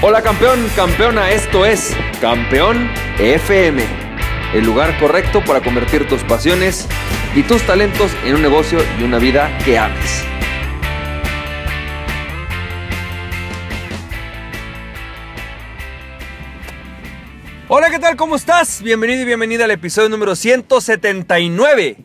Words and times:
Hola 0.00 0.22
campeón, 0.22 0.64
campeona, 0.76 1.32
esto 1.32 1.66
es 1.66 1.92
Campeón 2.20 2.88
FM, 3.18 3.82
el 4.54 4.64
lugar 4.64 4.96
correcto 5.00 5.42
para 5.44 5.60
convertir 5.60 6.06
tus 6.06 6.22
pasiones 6.22 6.86
y 7.34 7.42
tus 7.42 7.62
talentos 7.66 8.12
en 8.24 8.36
un 8.36 8.42
negocio 8.42 8.78
y 9.00 9.02
una 9.02 9.18
vida 9.18 9.50
que 9.64 9.76
ames. 9.76 10.22
Hola, 17.66 17.90
¿qué 17.90 17.98
tal? 17.98 18.14
¿Cómo 18.14 18.36
estás? 18.36 18.80
Bienvenido 18.84 19.22
y 19.22 19.24
bienvenida 19.24 19.64
al 19.64 19.72
episodio 19.72 20.08
número 20.10 20.36
179 20.36 21.96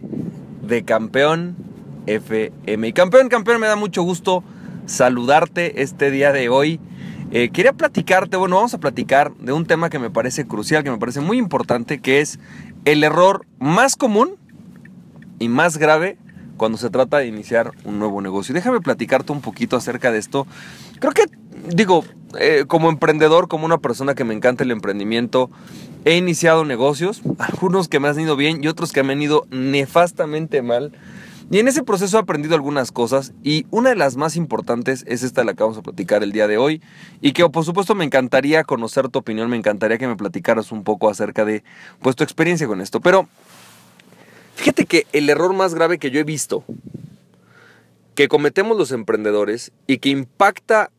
de 0.63 0.83
Campeón 0.83 1.55
FM. 2.07 2.87
Y 2.87 2.93
campeón, 2.93 3.29
campeón, 3.29 3.61
me 3.61 3.67
da 3.67 3.75
mucho 3.75 4.01
gusto 4.01 4.43
saludarte 4.87 5.83
este 5.83 6.09
día 6.09 6.31
de 6.31 6.49
hoy. 6.49 6.79
Eh, 7.35 7.49
quería 7.49 7.73
platicarte, 7.73 8.37
bueno, 8.37 8.57
vamos 8.57 8.75
a 8.75 8.77
platicar 8.77 9.33
de 9.37 9.53
un 9.53 9.65
tema 9.65 9.89
que 9.89 9.97
me 9.97 10.11
parece 10.11 10.45
crucial, 10.45 10.83
que 10.83 10.91
me 10.91 10.99
parece 10.99 11.19
muy 11.19 11.39
importante, 11.39 11.99
que 11.99 12.21
es 12.21 12.37
el 12.85 13.03
error 13.03 13.47
más 13.57 13.95
común 13.95 14.35
y 15.39 15.49
más 15.49 15.79
grave 15.79 16.19
cuando 16.57 16.77
se 16.77 16.91
trata 16.91 17.17
de 17.17 17.25
iniciar 17.25 17.71
un 17.85 17.97
nuevo 17.97 18.21
negocio. 18.21 18.53
Déjame 18.53 18.81
platicarte 18.81 19.31
un 19.31 19.41
poquito 19.41 19.75
acerca 19.75 20.11
de 20.11 20.19
esto. 20.19 20.45
Creo 20.99 21.11
que, 21.11 21.23
digo, 21.73 22.05
eh, 22.39 22.65
como 22.67 22.89
emprendedor, 22.89 23.47
como 23.47 23.65
una 23.65 23.79
persona 23.79 24.13
que 24.13 24.23
me 24.23 24.35
encanta 24.35 24.63
el 24.63 24.69
emprendimiento, 24.69 25.49
he 26.05 26.15
iniciado 26.15 26.65
negocios, 26.65 27.23
algunos 27.39 27.87
que 27.87 27.99
me 27.99 28.09
han 28.09 28.19
ido 28.19 28.35
bien 28.35 28.63
y 28.63 28.67
otros 28.67 28.91
que 28.91 29.01
me 29.01 29.13
han 29.13 29.21
ido 29.23 29.47
nefastamente 29.49 30.61
mal. 30.61 30.91
Y 31.51 31.59
en 31.59 31.67
ese 31.67 31.83
proceso 31.83 32.17
he 32.17 32.21
aprendido 32.21 32.55
algunas 32.55 32.91
cosas 32.91 33.33
y 33.43 33.65
una 33.69 33.89
de 33.89 33.95
las 33.95 34.15
más 34.15 34.35
importantes 34.35 35.03
es 35.07 35.23
esta 35.23 35.41
de 35.41 35.45
la 35.45 35.53
que 35.53 35.63
vamos 35.63 35.77
a 35.77 35.81
platicar 35.81 36.23
el 36.23 36.31
día 36.31 36.47
de 36.47 36.57
hoy 36.57 36.81
y 37.21 37.33
que 37.33 37.47
por 37.49 37.65
supuesto 37.65 37.95
me 37.95 38.05
encantaría 38.05 38.63
conocer 38.63 39.09
tu 39.09 39.19
opinión, 39.19 39.49
me 39.49 39.57
encantaría 39.57 39.97
que 39.97 40.07
me 40.07 40.15
platicaras 40.15 40.71
un 40.71 40.83
poco 40.83 41.09
acerca 41.09 41.45
de 41.45 41.63
pues 42.01 42.15
tu 42.15 42.23
experiencia 42.23 42.65
con 42.65 42.81
esto. 42.81 43.01
Pero 43.01 43.27
fíjate 44.55 44.85
que 44.85 45.05
el 45.11 45.29
error 45.29 45.53
más 45.53 45.75
grave 45.75 45.99
que 45.99 46.11
yo 46.11 46.19
he 46.19 46.23
visto 46.23 46.63
que 48.15 48.27
cometemos 48.27 48.77
los 48.77 48.91
emprendedores 48.91 49.71
y 49.87 49.97
que 49.97 50.09
impacta 50.09 50.91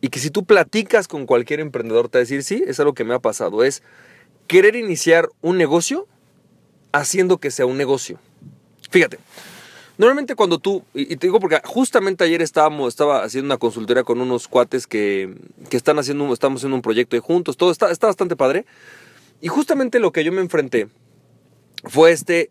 y 0.00 0.08
que 0.08 0.18
si 0.18 0.30
tú 0.30 0.44
platicas 0.44 1.06
con 1.06 1.26
cualquier 1.26 1.60
emprendedor 1.60 2.08
te 2.08 2.18
va 2.18 2.20
a 2.20 2.24
decir, 2.24 2.42
sí, 2.42 2.64
es 2.66 2.80
algo 2.80 2.94
que 2.94 3.04
me 3.04 3.14
ha 3.14 3.18
pasado, 3.18 3.62
es 3.62 3.82
querer 4.46 4.74
iniciar 4.74 5.28
un 5.42 5.58
negocio 5.58 6.08
haciendo 6.92 7.38
que 7.38 7.50
sea 7.50 7.66
un 7.66 7.76
negocio. 7.76 8.18
Fíjate, 8.90 9.18
Normalmente 9.98 10.34
cuando 10.34 10.58
tú, 10.58 10.82
y 10.94 11.16
te 11.16 11.26
digo 11.26 11.38
porque 11.38 11.60
justamente 11.64 12.24
ayer 12.24 12.42
estábamos, 12.42 12.88
estaba 12.88 13.22
haciendo 13.22 13.46
una 13.46 13.58
consultoría 13.58 14.04
con 14.04 14.20
unos 14.20 14.48
cuates 14.48 14.86
que, 14.86 15.34
que 15.68 15.76
están 15.76 15.98
haciendo, 15.98 16.32
estamos 16.32 16.60
haciendo 16.60 16.76
un 16.76 16.82
proyecto 16.82 17.16
de 17.16 17.20
juntos, 17.20 17.56
todo 17.56 17.70
está, 17.70 17.90
está 17.90 18.06
bastante 18.06 18.36
padre. 18.36 18.64
Y 19.40 19.48
justamente 19.48 19.98
lo 19.98 20.12
que 20.12 20.24
yo 20.24 20.32
me 20.32 20.40
enfrenté 20.40 20.88
fue 21.84 22.12
este, 22.12 22.50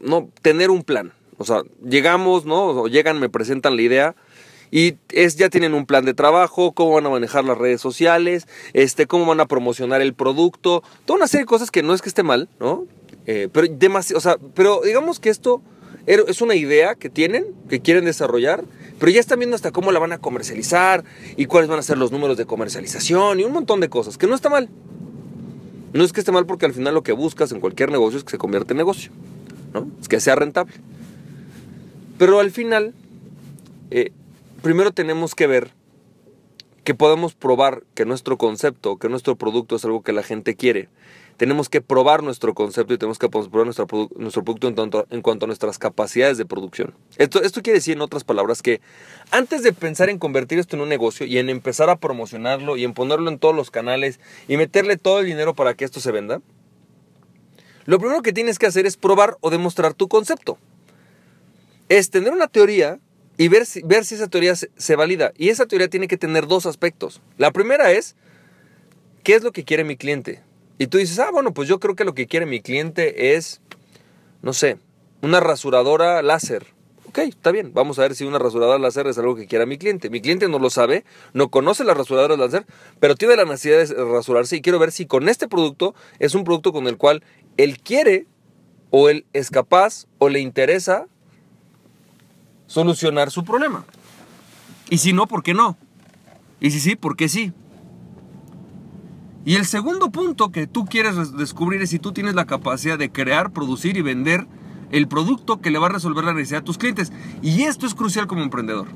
no, 0.00 0.28
tener 0.42 0.70
un 0.70 0.82
plan. 0.82 1.12
O 1.38 1.44
sea, 1.44 1.62
llegamos, 1.82 2.44
¿no? 2.44 2.66
O 2.66 2.88
llegan, 2.88 3.18
me 3.18 3.28
presentan 3.28 3.76
la 3.76 3.82
idea 3.82 4.16
y 4.70 4.96
es, 5.10 5.36
ya 5.36 5.48
tienen 5.50 5.72
un 5.74 5.86
plan 5.86 6.04
de 6.04 6.14
trabajo, 6.14 6.72
cómo 6.72 6.94
van 6.94 7.06
a 7.06 7.10
manejar 7.10 7.44
las 7.44 7.56
redes 7.56 7.80
sociales, 7.80 8.48
este, 8.72 9.06
cómo 9.06 9.26
van 9.26 9.40
a 9.40 9.46
promocionar 9.46 10.00
el 10.00 10.14
producto, 10.14 10.82
toda 11.04 11.18
una 11.18 11.28
serie 11.28 11.44
de 11.44 11.48
cosas 11.48 11.70
que 11.70 11.84
no 11.84 11.94
es 11.94 12.02
que 12.02 12.08
esté 12.08 12.24
mal, 12.24 12.48
¿no? 12.58 12.84
Eh, 13.26 13.48
pero, 13.52 13.68
demasiado, 13.70 14.18
o 14.18 14.20
sea, 14.20 14.36
pero 14.54 14.80
digamos 14.84 15.20
que 15.20 15.30
esto 15.30 15.62
es 16.06 16.42
una 16.42 16.54
idea 16.54 16.94
que 16.94 17.08
tienen, 17.08 17.46
que 17.68 17.80
quieren 17.80 18.04
desarrollar, 18.04 18.64
pero 18.98 19.10
ya 19.10 19.20
están 19.20 19.38
viendo 19.38 19.56
hasta 19.56 19.70
cómo 19.70 19.92
la 19.92 19.98
van 19.98 20.12
a 20.12 20.18
comercializar 20.18 21.04
y 21.36 21.46
cuáles 21.46 21.68
van 21.68 21.78
a 21.78 21.82
ser 21.82 21.98
los 21.98 22.12
números 22.12 22.36
de 22.36 22.46
comercialización 22.46 23.40
y 23.40 23.44
un 23.44 23.52
montón 23.52 23.80
de 23.80 23.88
cosas, 23.88 24.18
que 24.18 24.26
no 24.26 24.34
está 24.34 24.48
mal. 24.48 24.68
No 25.92 26.04
es 26.04 26.12
que 26.12 26.20
esté 26.20 26.32
mal 26.32 26.46
porque 26.46 26.66
al 26.66 26.74
final 26.74 26.94
lo 26.94 27.02
que 27.02 27.12
buscas 27.12 27.52
en 27.52 27.60
cualquier 27.60 27.90
negocio 27.90 28.18
es 28.18 28.24
que 28.24 28.32
se 28.32 28.38
convierta 28.38 28.72
en 28.72 28.78
negocio, 28.78 29.12
¿no? 29.72 29.86
Es 30.00 30.08
que 30.08 30.20
sea 30.20 30.34
rentable. 30.34 30.74
Pero 32.18 32.40
al 32.40 32.50
final, 32.50 32.94
eh, 33.90 34.10
primero 34.62 34.92
tenemos 34.92 35.34
que 35.34 35.46
ver 35.46 35.70
que 36.82 36.94
podemos 36.94 37.34
probar 37.34 37.82
que 37.94 38.04
nuestro 38.04 38.36
concepto, 38.36 38.98
que 38.98 39.08
nuestro 39.08 39.36
producto 39.36 39.76
es 39.76 39.84
algo 39.84 40.02
que 40.02 40.12
la 40.12 40.22
gente 40.22 40.54
quiere 40.54 40.88
tenemos 41.36 41.68
que 41.68 41.80
probar 41.80 42.22
nuestro 42.22 42.54
concepto 42.54 42.94
y 42.94 42.98
tenemos 42.98 43.18
que 43.18 43.28
probar 43.28 43.64
nuestro, 43.64 43.86
nuestro 44.16 44.44
producto 44.44 44.68
en, 45.10 45.22
cuanto 45.22 45.46
a 45.46 45.48
nuestras 45.48 45.78
capacidades 45.78 46.38
de 46.38 46.44
producción. 46.44 46.94
Esto, 47.18 47.42
esto 47.42 47.62
quiere 47.62 47.78
decir, 47.78 47.96
en 47.96 48.02
otras 48.02 48.24
palabras, 48.24 48.62
que 48.62 48.80
antes 49.30 49.62
de 49.62 49.72
pensar 49.72 50.10
en 50.10 50.18
convertir 50.18 50.58
esto 50.58 50.76
en 50.76 50.82
un 50.82 50.88
negocio 50.88 51.26
y 51.26 51.38
en 51.38 51.48
empezar 51.48 51.90
a 51.90 51.96
promocionarlo 51.96 52.76
y 52.76 52.84
en 52.84 52.94
ponerlo 52.94 53.30
en 53.30 53.38
todos 53.38 53.54
los 53.54 53.70
canales 53.70 54.20
y 54.48 54.56
meterle 54.56 54.96
todo 54.96 55.20
el 55.20 55.26
dinero 55.26 55.54
para 55.54 55.74
que 55.74 55.84
esto 55.84 56.00
se 56.00 56.12
venda, 56.12 56.40
lo 57.84 57.98
primero 57.98 58.22
que 58.22 58.32
tienes 58.32 58.58
que 58.58 58.66
hacer 58.66 58.86
es 58.86 58.96
probar 58.96 59.36
o 59.40 59.50
demostrar 59.50 59.94
tu 59.94 60.08
concepto. 60.08 60.58
Es 61.88 62.10
tener 62.10 62.32
una 62.32 62.48
teoría 62.48 62.98
y 63.36 63.48
ver 63.48 63.66
si, 63.66 63.82
ver 63.82 64.04
si 64.04 64.14
esa 64.14 64.28
teoría 64.28 64.56
se, 64.56 64.70
se 64.76 64.96
valida. 64.96 65.32
Y 65.36 65.48
esa 65.50 65.66
teoría 65.66 65.88
tiene 65.88 66.08
que 66.08 66.16
tener 66.16 66.46
dos 66.46 66.64
aspectos. 66.64 67.20
La 67.36 67.50
primera 67.50 67.92
es, 67.92 68.16
¿qué 69.22 69.34
es 69.34 69.42
lo 69.42 69.52
que 69.52 69.64
quiere 69.64 69.84
mi 69.84 69.96
cliente? 69.96 70.42
Y 70.78 70.88
tú 70.88 70.98
dices, 70.98 71.18
ah, 71.18 71.30
bueno, 71.32 71.54
pues 71.54 71.68
yo 71.68 71.78
creo 71.78 71.94
que 71.94 72.04
lo 72.04 72.14
que 72.14 72.26
quiere 72.26 72.46
mi 72.46 72.60
cliente 72.60 73.36
es, 73.36 73.60
no 74.42 74.52
sé, 74.52 74.78
una 75.22 75.40
rasuradora 75.40 76.22
láser. 76.22 76.66
Ok, 77.06 77.18
está 77.18 77.52
bien, 77.52 77.72
vamos 77.72 77.98
a 77.98 78.02
ver 78.02 78.16
si 78.16 78.24
una 78.24 78.40
rasuradora 78.40 78.78
láser 78.78 79.06
es 79.06 79.16
algo 79.18 79.36
que 79.36 79.46
quiera 79.46 79.66
mi 79.66 79.78
cliente. 79.78 80.10
Mi 80.10 80.20
cliente 80.20 80.48
no 80.48 80.58
lo 80.58 80.68
sabe, 80.68 81.04
no 81.32 81.48
conoce 81.48 81.84
la 81.84 81.94
rasuradora 81.94 82.36
láser, 82.36 82.66
pero 82.98 83.14
tiene 83.14 83.36
la 83.36 83.44
necesidad 83.44 83.86
de 83.86 84.04
rasurarse 84.04 84.56
y 84.56 84.62
quiero 84.62 84.80
ver 84.80 84.90
si 84.90 85.06
con 85.06 85.28
este 85.28 85.46
producto 85.46 85.94
es 86.18 86.34
un 86.34 86.42
producto 86.42 86.72
con 86.72 86.88
el 86.88 86.96
cual 86.96 87.22
él 87.56 87.78
quiere 87.78 88.26
o 88.90 89.08
él 89.08 89.26
es 89.32 89.50
capaz 89.50 90.06
o 90.18 90.28
le 90.28 90.40
interesa 90.40 91.06
solucionar 92.66 93.30
su 93.30 93.44
problema. 93.44 93.84
Y 94.90 94.98
si 94.98 95.12
no, 95.12 95.28
¿por 95.28 95.44
qué 95.44 95.54
no? 95.54 95.76
Y 96.60 96.72
si 96.72 96.80
sí, 96.80 96.96
¿por 96.96 97.16
qué 97.16 97.28
sí? 97.28 97.52
Y 99.44 99.56
el 99.56 99.66
segundo 99.66 100.10
punto 100.10 100.50
que 100.50 100.66
tú 100.66 100.86
quieres 100.86 101.36
descubrir 101.36 101.82
es 101.82 101.90
si 101.90 101.98
tú 101.98 102.12
tienes 102.12 102.34
la 102.34 102.46
capacidad 102.46 102.98
de 102.98 103.12
crear, 103.12 103.52
producir 103.52 103.96
y 103.96 104.02
vender 104.02 104.46
el 104.90 105.06
producto 105.06 105.60
que 105.60 105.70
le 105.70 105.78
va 105.78 105.86
a 105.86 105.90
resolver 105.90 106.24
la 106.24 106.32
necesidad 106.32 106.62
a 106.62 106.64
tus 106.64 106.78
clientes. 106.78 107.12
Y 107.42 107.62
esto 107.62 107.86
es 107.86 107.94
crucial 107.94 108.26
como 108.26 108.42
emprendedor. 108.42 108.88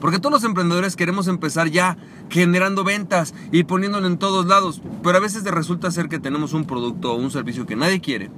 Porque 0.00 0.18
todos 0.18 0.32
los 0.32 0.44
emprendedores 0.44 0.96
queremos 0.96 1.28
empezar 1.28 1.70
ya 1.70 1.96
generando 2.28 2.84
ventas 2.84 3.34
y 3.50 3.64
poniéndolo 3.64 4.08
en 4.08 4.18
todos 4.18 4.46
lados. 4.46 4.82
Pero 5.02 5.16
a 5.16 5.20
veces 5.20 5.44
resulta 5.44 5.90
ser 5.90 6.08
que 6.08 6.18
tenemos 6.18 6.52
un 6.52 6.64
producto 6.64 7.12
o 7.12 7.16
un 7.16 7.30
servicio 7.30 7.66
que 7.66 7.76
nadie 7.76 8.00
quiere. 8.00 8.30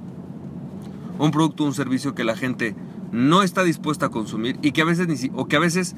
Un 1.17 1.31
producto 1.31 1.63
o 1.63 1.67
un 1.67 1.73
servicio 1.73 2.15
que 2.15 2.23
la 2.23 2.37
gente 2.37 2.75
no 3.11 3.41
está 3.41 3.63
dispuesta 3.63 4.05
a 4.05 4.09
consumir 4.09 4.57
y 4.61 4.71
que 4.71 4.83
a 4.83 4.85
veces, 4.85 5.31
o 5.33 5.47
que 5.47 5.55
a 5.55 5.59
veces 5.59 5.95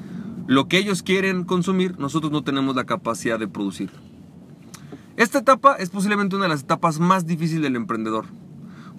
lo 0.47 0.67
que 0.67 0.77
ellos 0.77 1.03
quieren 1.03 1.43
consumir, 1.43 1.99
nosotros 1.99 2.31
no 2.31 2.43
tenemos 2.43 2.75
la 2.75 2.85
capacidad 2.85 3.37
de 3.37 3.47
producir. 3.47 3.91
Esta 5.17 5.39
etapa 5.39 5.73
es 5.77 5.89
posiblemente 5.89 6.35
una 6.35 6.45
de 6.45 6.49
las 6.49 6.61
etapas 6.61 6.99
más 6.99 7.25
difíciles 7.25 7.63
del 7.63 7.75
emprendedor. 7.75 8.25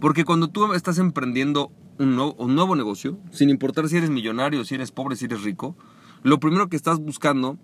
Porque 0.01 0.25
cuando 0.25 0.49
tú 0.49 0.75
estás 0.75 0.99
emprendiendo 0.99 1.71
un 2.01 2.17
nuevo, 2.17 2.75
negocio, 2.75 3.19
sin 3.31 3.51
importar 3.51 3.89
si 3.89 3.97
eres 3.97 4.11
millonario, 4.11 4.65
si 4.65 4.75
eres 4.75 4.91
pobre, 4.91 5.15
si 5.15 5.27
eres 5.27 5.45
rico, 5.45 5.77
lo 6.25 6.41
primero 6.41 6.69
que 6.69 6.75
estás 6.75 6.99
buscando 6.99 7.57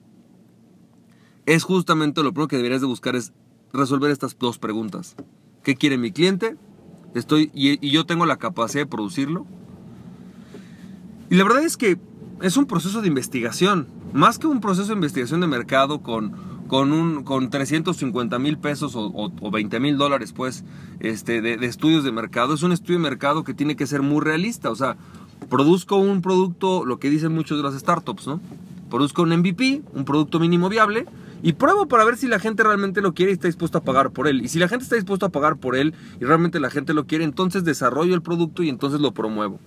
es 1.46 1.64
justamente 1.64 2.22
lo 2.22 2.32
primero 2.32 2.46
que 2.46 2.56
deberías 2.56 2.80
de 2.80 2.86
buscar 2.86 3.16
es 3.16 3.32
resolver 3.72 4.12
estas 4.12 4.38
dos 4.38 4.58
preguntas. 4.58 5.16
¿Qué 5.64 5.74
quiere 5.74 5.98
mi 5.98 6.12
cliente? 6.12 6.56
Estoy, 7.16 7.50
y, 7.54 7.84
y 7.84 7.90
yo 7.90 8.06
tengo 8.06 8.24
la 8.24 8.36
capacidad 8.36 8.84
de 8.84 8.90
producirlo. 8.90 9.46
Y 11.28 11.34
la 11.34 11.42
verdad 11.42 11.64
es 11.64 11.76
que 11.76 11.98
es 12.40 12.56
un 12.56 12.66
proceso 12.66 13.02
de 13.02 13.08
investigación, 13.08 13.88
más 14.12 14.38
que 14.38 14.46
un 14.46 14.60
proceso 14.60 14.88
de 14.88 14.94
investigación 14.94 15.40
de 15.40 15.48
mercado 15.48 16.02
con 16.02 16.53
con, 16.68 16.92
un, 16.92 17.24
con 17.24 17.50
350 17.50 18.38
mil 18.38 18.58
pesos 18.58 18.94
o, 18.96 19.10
o, 19.14 19.50
20 19.50 19.80
mil 19.80 19.96
dólares 19.96 20.32
pues, 20.32 20.64
este, 21.00 21.40
de, 21.40 21.54
estudios 21.66 22.04
de 22.04 22.12
mercado. 22.12 22.54
Es 22.54 22.62
un 22.62 22.72
estudio 22.72 22.98
de 22.98 23.02
mercado 23.02 23.44
que 23.44 23.54
tiene 23.54 23.76
que 23.76 23.86
ser 23.86 24.02
muy 24.02 24.20
realista. 24.22 24.70
O 24.70 24.76
sea, 24.76 24.96
produzco 25.48 25.96
un 25.96 26.22
producto, 26.22 26.84
lo 26.84 26.98
que 26.98 27.10
dicen 27.10 27.32
muchos 27.34 27.58
de 27.58 27.64
las 27.64 27.74
startups, 27.74 28.26
¿no? 28.26 28.40
Produzco 28.90 29.22
un 29.22 29.36
MVP, 29.36 29.82
un 29.92 30.04
producto 30.04 30.38
mínimo 30.38 30.68
viable, 30.68 31.06
y 31.42 31.52
pruebo 31.52 31.86
para 31.86 32.04
ver 32.04 32.16
si 32.16 32.26
la 32.26 32.38
gente 32.38 32.62
realmente 32.62 33.02
lo 33.02 33.12
quiere 33.12 33.32
y 33.32 33.34
está 33.34 33.48
dispuesto 33.48 33.78
a 33.78 33.82
pagar 33.82 34.10
por 34.10 34.28
él. 34.28 34.42
Y 34.42 34.48
si 34.48 34.58
la 34.58 34.68
gente 34.68 34.84
está 34.84 34.96
dispuesta 34.96 35.26
a 35.26 35.28
pagar 35.28 35.56
por 35.56 35.76
él 35.76 35.94
y 36.20 36.24
realmente 36.24 36.60
la 36.60 36.70
gente 36.70 36.94
lo 36.94 37.06
quiere, 37.06 37.24
entonces 37.24 37.64
desarrollo 37.64 38.14
el 38.14 38.22
producto 38.22 38.62
y 38.62 38.70
entonces 38.70 39.00
lo 39.00 39.12
promuevo. 39.12 39.60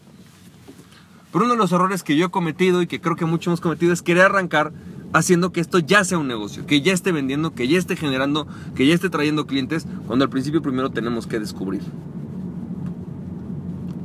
Pero 1.31 1.45
uno 1.45 1.53
de 1.53 1.59
los 1.59 1.71
errores 1.71 2.01
que 2.03 2.15
yo 2.15 2.27
he 2.27 2.31
cometido 2.31 2.81
y 2.81 2.88
que 2.88 2.99
creo 2.99 3.15
que 3.15 3.25
muchos 3.25 3.47
hemos 3.47 3.61
cometido 3.61 3.94
es 3.94 4.01
querer 4.01 4.23
arrancar 4.23 4.71
haciendo 5.13 5.51
que 5.51 5.62
esto 5.62 5.80
ya 5.80 6.04
sea 6.04 6.18
un 6.18 6.27
negocio, 6.27 6.65
que 6.65 6.81
ya 6.81 6.94
esté 6.94 7.12
vendiendo, 7.12 7.54
que 7.54 7.68
ya 7.68 7.77
esté 7.77 7.95
generando, 7.95 8.48
que 8.75 8.86
ya 8.86 8.94
esté 8.94 9.09
trayendo 9.09 9.48
clientes, 9.48 9.86
cuando 10.06 10.25
al 10.25 10.30
principio 10.30 10.62
primero 10.62 10.89
tenemos 10.89 11.27
que 11.27 11.39
descubrir. 11.39 11.81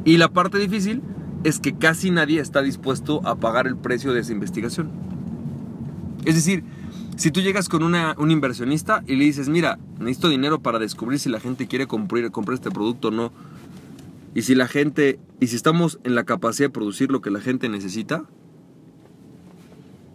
Y 0.05 0.17
la 0.17 0.29
parte 0.29 0.59
difícil 0.59 1.03
es 1.45 1.59
que 1.59 1.75
casi 1.75 2.11
nadie 2.11 2.41
está 2.41 2.63
dispuesto 2.63 3.21
a 3.27 3.37
pagar 3.37 3.67
el 3.67 3.77
precio 3.77 4.13
de 4.13 4.21
esa 4.21 4.33
investigación. 4.33 4.91
Es 6.25 6.35
decir, 6.35 6.65
Si 7.17 7.31
tú 7.31 7.41
llegas 7.41 7.69
con 7.69 7.83
una, 7.83 8.15
un 8.19 8.31
inversionista 8.31 9.05
y 9.07 9.17
le 9.17 9.25
dices, 9.25 9.49
mira, 9.49 9.79
necesito 10.01 10.29
dinero 10.29 10.61
para 10.61 10.79
descubrir 10.79 11.19
si 11.19 11.29
la 11.29 11.41
gente 11.41 11.67
quiere 11.67 11.87
comprar, 11.87 12.31
comprar 12.31 12.55
este 12.55 12.71
producto 12.71 13.09
o 13.09 13.11
no, 13.11 13.33
y 14.35 14.43
si 14.43 14.55
la 14.55 14.67
gente, 14.67 15.21
y 15.39 15.49
si 15.49 15.57
estamos 15.57 15.99
en 16.05 16.15
la 16.15 16.25
capacidad 16.25 16.69
de 16.69 16.73
producir 16.73 17.13
lo 17.13 17.21
que 17.21 17.31
la 17.31 17.41
gente 17.41 17.69
necesita, 17.69 18.25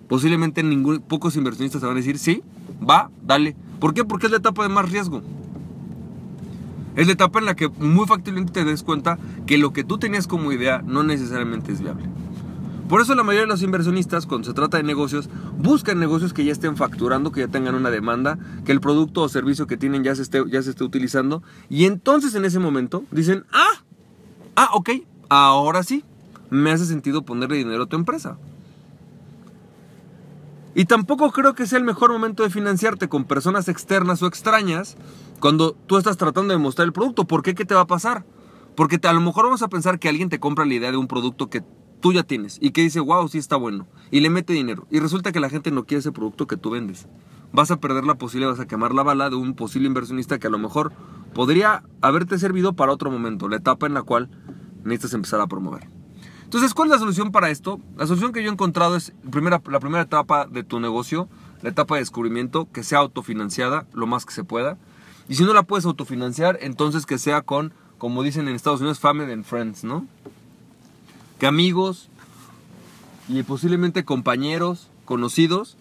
posiblemente 0.08 0.64
pocos 1.08 1.36
inversionistas 1.36 1.82
te 1.82 1.88
van 1.88 1.96
a 1.96 2.00
decir, 2.00 2.18
sí, 2.18 2.42
va, 2.88 3.10
dale. 3.24 3.56
¿Por 3.80 3.94
qué? 3.94 4.04
Porque 4.04 4.28
es 4.28 4.32
la 4.32 4.38
etapa 4.38 4.64
de 4.64 4.70
más 4.70 4.90
riesgo. 4.90 5.22
Es 6.96 7.06
la 7.06 7.14
etapa 7.14 7.40
en 7.40 7.46
la 7.46 7.56
que 7.56 7.70
muy 7.70 8.08
factiblemente 8.08 8.54
te 8.54 8.66
des 8.66 8.82
cuenta 8.82 9.20
que 9.46 9.58
lo 9.58 9.72
que 9.72 9.84
tú 9.84 10.00
tenías 10.00 10.26
como 10.26 10.52
idea 10.52 10.82
no 10.86 11.04
necesariamente 11.04 11.72
es 11.72 11.82
viable. 11.82 12.06
Por 12.90 13.02
eso 13.02 13.16
la 13.16 13.24
mayoría 13.24 13.42
de 13.42 13.48
los 13.48 13.64
inversionistas, 13.64 14.26
cuando 14.26 14.48
se 14.48 14.54
trata 14.54 14.78
de 14.78 14.84
negocios, 14.84 15.30
buscan 15.58 16.00
negocios 16.00 16.32
que 16.34 16.46
ya 16.46 16.54
estén 16.54 16.78
facturando, 16.78 17.32
que 17.32 17.42
ya 17.42 17.50
tengan 17.50 17.76
una 17.76 17.92
demanda, 17.92 18.40
que 18.66 18.72
el 18.72 18.80
producto 18.80 19.24
o 19.24 19.30
servicio 19.30 19.68
que 19.68 19.76
tienen 19.76 20.04
ya 20.04 20.16
se 20.16 20.22
esté, 20.22 20.42
ya 20.50 20.62
se 20.64 20.70
esté 20.70 20.86
utilizando. 20.86 21.44
Y 21.70 21.86
entonces 21.86 22.34
en 22.34 22.46
ese 22.46 22.60
momento 22.60 23.04
dicen, 23.12 23.44
ah, 23.52 23.84
ah, 24.56 24.70
ok, 24.74 24.92
ahora 25.28 25.84
sí, 25.84 26.06
me 26.50 26.72
hace 26.72 26.86
sentido 26.86 27.24
ponerle 27.24 27.58
dinero 27.58 27.84
a 27.84 27.88
tu 27.88 27.98
empresa. 27.98 28.38
Y 30.76 30.86
tampoco 30.86 31.32
creo 31.32 31.56
que 31.56 31.66
sea 31.66 31.80
el 31.80 31.84
mejor 31.84 32.12
momento 32.12 32.44
de 32.44 32.50
financiarte 32.50 33.10
con 33.10 33.26
personas 33.26 33.68
externas 33.68 34.22
o 34.22 34.28
extrañas 34.28 34.96
cuando 35.40 35.74
tú 35.74 35.98
estás 35.98 36.18
tratando 36.18 36.54
de 36.54 36.60
mostrar 36.60 36.86
el 36.86 36.94
producto. 36.94 37.26
¿Por 37.26 37.42
qué? 37.42 37.56
¿Qué 37.56 37.66
te 37.66 37.74
va 37.74 37.82
a 37.82 37.88
pasar? 37.88 38.26
Porque 38.76 39.00
a 39.08 39.14
lo 39.14 39.22
mejor 39.22 39.46
vamos 39.46 39.64
a 39.64 39.70
pensar 39.70 39.98
que 39.98 40.08
alguien 40.08 40.30
te 40.30 40.40
compra 40.40 40.66
la 40.66 40.76
idea 40.76 40.92
de 40.92 40.98
un 40.98 41.08
producto 41.08 41.50
que 41.50 41.64
tú 42.00 42.14
ya 42.14 42.24
tienes 42.24 42.58
y 42.62 42.72
que 42.72 42.82
dice, 42.82 43.00
wow, 43.00 43.28
sí 43.28 43.38
está 43.38 43.56
bueno, 43.56 43.88
y 44.12 44.20
le 44.20 44.30
mete 44.30 44.54
dinero. 44.54 44.86
Y 44.92 45.00
resulta 45.00 45.32
que 45.32 45.40
la 45.40 45.50
gente 45.50 45.72
no 45.72 45.86
quiere 45.86 46.00
ese 46.00 46.12
producto 46.12 46.48
que 46.48 46.58
tú 46.58 46.70
vendes. 46.70 47.08
Vas 47.52 47.72
a 47.72 47.80
perder 47.80 48.04
la 48.04 48.16
posibilidad, 48.16 48.52
vas 48.52 48.60
a 48.60 48.68
quemar 48.68 48.94
la 48.94 49.04
bala 49.04 49.30
de 49.30 49.36
un 49.36 49.56
posible 49.56 49.88
inversionista 49.88 50.38
que 50.38 50.48
a 50.48 50.52
lo 50.52 50.60
mejor 50.60 50.94
podría 51.34 51.84
haberte 52.02 52.38
servido 52.38 52.74
para 52.74 52.92
otro 52.92 53.10
momento, 53.10 53.48
la 53.48 53.58
etapa 53.58 53.88
en 53.88 53.94
la 53.94 54.04
cual 54.04 54.30
necesitas 54.84 55.14
empezar 55.14 55.42
a 55.42 55.48
promover. 55.48 55.97
Entonces, 56.48 56.74
¿cuál 56.74 56.88
es 56.88 56.94
la 56.94 57.00
solución 57.00 57.34
para 57.34 57.50
esto? 57.50 57.82
La 57.98 58.08
solución 58.08 58.32
que 58.32 58.42
yo 58.42 58.50
he 58.50 58.54
encontrado 58.54 58.96
es 58.96 59.12
primera, 59.30 59.62
la 59.70 59.82
primera 59.82 60.04
etapa 60.04 60.46
de 60.46 60.64
tu 60.64 60.80
negocio, 60.80 61.28
la 61.62 61.72
etapa 61.72 61.96
de 61.96 62.00
descubrimiento, 62.00 62.70
que 62.72 62.84
sea 62.84 63.00
autofinanciada 63.00 63.86
lo 63.92 64.08
más 64.08 64.26
que 64.26 64.32
se 64.32 64.46
pueda. 64.46 64.78
Y 65.28 65.36
si 65.36 65.44
no 65.44 65.54
la 65.54 65.64
puedes 65.64 65.84
autofinanciar, 65.84 66.58
entonces 66.62 67.06
que 67.06 67.18
sea 67.18 67.42
con, 67.42 67.74
como 67.98 68.24
dicen 68.24 68.48
en 68.48 68.56
Estados 68.56 68.80
Unidos, 68.80 68.98
family 68.98 69.30
and 69.34 69.44
friends, 69.44 69.84
¿no? 69.84 70.08
Que 71.38 71.48
amigos 71.48 72.08
y 73.28 73.44
posiblemente 73.44 74.06
compañeros, 74.06 74.90
conocidos, 75.04 75.76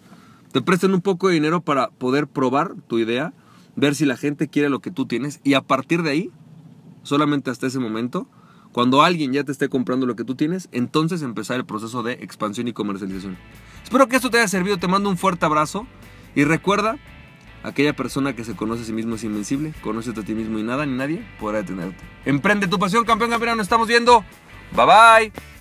te 0.51 0.61
presten 0.61 0.93
un 0.93 0.99
poco 0.99 1.29
de 1.29 1.35
dinero 1.35 1.61
para 1.61 1.91
poder 1.91 2.27
probar 2.27 2.75
tu 2.89 2.99
idea, 2.99 3.31
ver 3.77 3.95
si 3.95 4.05
la 4.05 4.17
gente 4.17 4.49
quiere 4.49 4.67
lo 4.67 4.81
que 4.81 4.91
tú 4.91 5.05
tienes 5.05 5.39
y 5.45 5.53
a 5.53 5.61
partir 5.61 6.03
de 6.03 6.09
ahí, 6.09 6.31
solamente 7.03 7.51
hasta 7.51 7.67
ese 7.67 7.79
momento, 7.79 8.27
cuando 8.71 9.01
alguien 9.01 9.33
ya 9.33 9.43
te 9.43 9.51
esté 9.51 9.69
comprando 9.69 10.05
lo 10.05 10.15
que 10.15 10.23
tú 10.23 10.35
tienes, 10.35 10.69
entonces 10.71 11.21
empezar 11.21 11.57
el 11.57 11.65
proceso 11.65 12.03
de 12.03 12.13
expansión 12.13 12.67
y 12.67 12.73
comercialización. 12.73 13.37
Espero 13.83 14.07
que 14.07 14.17
esto 14.17 14.29
te 14.29 14.37
haya 14.37 14.47
servido, 14.47 14.77
te 14.77 14.87
mando 14.87 15.09
un 15.09 15.17
fuerte 15.17 15.45
abrazo 15.45 15.87
y 16.35 16.43
recuerda, 16.43 16.97
aquella 17.63 17.95
persona 17.95 18.35
que 18.35 18.43
se 18.43 18.55
conoce 18.55 18.83
a 18.83 18.85
sí 18.85 18.93
mismo 18.93 19.15
es 19.15 19.23
invencible, 19.23 19.73
conoce 19.81 20.11
a 20.11 20.13
ti 20.13 20.33
mismo 20.33 20.59
y 20.59 20.63
nada 20.63 20.85
ni 20.85 20.95
nadie 20.95 21.25
podrá 21.39 21.59
detenerte. 21.59 22.03
Emprende 22.25 22.67
tu 22.67 22.77
pasión, 22.79 23.05
campeón, 23.05 23.31
campeón, 23.31 23.57
nos 23.57 23.65
estamos 23.65 23.87
viendo. 23.87 24.23
Bye 24.75 24.85
bye. 24.85 25.56